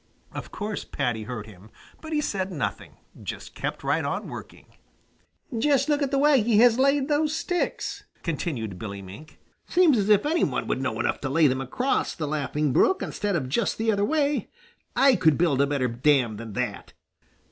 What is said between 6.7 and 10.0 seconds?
laid those sticks!" continued Billy Mink. "Seems